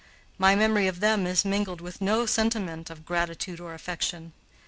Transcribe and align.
My 0.39 0.55
memory 0.55 0.87
of 0.87 0.99
them 0.99 1.27
is 1.27 1.45
mingled 1.45 1.79
with 1.79 2.01
no 2.01 2.25
sentiment 2.25 2.89
of 2.89 3.05
gratitude 3.05 3.59
or 3.59 3.75
affection. 3.75 4.33